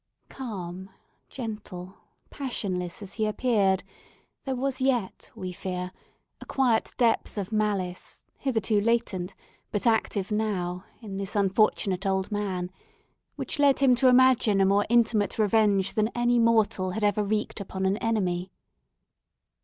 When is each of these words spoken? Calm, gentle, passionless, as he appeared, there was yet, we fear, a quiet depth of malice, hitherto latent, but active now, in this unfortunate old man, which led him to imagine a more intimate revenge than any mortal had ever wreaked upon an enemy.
Calm, 0.29 0.89
gentle, 1.29 1.95
passionless, 2.31 3.03
as 3.03 3.13
he 3.13 3.27
appeared, 3.27 3.83
there 4.45 4.55
was 4.55 4.81
yet, 4.81 5.29
we 5.35 5.51
fear, 5.51 5.91
a 6.39 6.45
quiet 6.47 6.91
depth 6.97 7.37
of 7.37 7.51
malice, 7.51 8.25
hitherto 8.39 8.81
latent, 8.81 9.35
but 9.71 9.85
active 9.85 10.31
now, 10.31 10.83
in 11.03 11.17
this 11.17 11.35
unfortunate 11.35 12.07
old 12.07 12.31
man, 12.31 12.71
which 13.35 13.59
led 13.59 13.77
him 13.77 13.93
to 13.93 14.07
imagine 14.07 14.59
a 14.59 14.65
more 14.65 14.87
intimate 14.89 15.37
revenge 15.37 15.93
than 15.93 16.07
any 16.15 16.39
mortal 16.39 16.89
had 16.89 17.03
ever 17.03 17.23
wreaked 17.23 17.61
upon 17.61 17.85
an 17.85 17.97
enemy. 17.97 18.49